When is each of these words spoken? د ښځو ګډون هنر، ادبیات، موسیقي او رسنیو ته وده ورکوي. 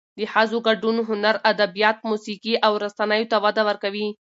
د 0.17 0.19
ښځو 0.33 0.57
ګډون 0.67 0.95
هنر، 1.09 1.35
ادبیات، 1.51 1.97
موسیقي 2.09 2.53
او 2.65 2.73
رسنیو 2.83 3.29
ته 3.31 3.37
وده 3.45 3.61
ورکوي. 3.69 4.07